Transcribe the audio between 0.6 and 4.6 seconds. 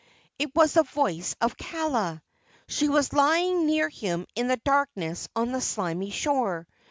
the voice of Kaala. She was lying near him in the